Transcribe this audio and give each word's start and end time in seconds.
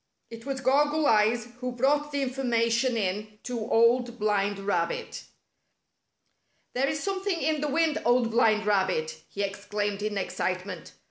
It 0.31 0.47
was 0.47 0.61
Goggle 0.61 1.05
Eyes 1.05 1.49
who 1.59 1.73
brought 1.73 2.11
the 2.11 2.23
information 2.23 2.97
in 2.97 3.37
to 3.43 3.59
Old 3.71 4.17
Blind 4.17 4.57
Rabbit. 4.57 5.25
"There 6.73 6.87
is 6.87 7.03
something 7.03 7.39
in 7.39 7.61
the 7.61 7.67
wind. 7.67 8.01
Old 8.03 8.31
Blind 8.31 8.65
Rabbit!" 8.65 9.21
he 9.29 9.43
exclaimed 9.43 10.01
in 10.01 10.17
excitement. 10.17 10.93